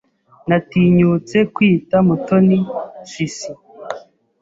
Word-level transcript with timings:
Natinyutse 0.49 1.37
kwita 1.53 1.97
Mutoni 2.07 2.57
sissy. 3.11 3.51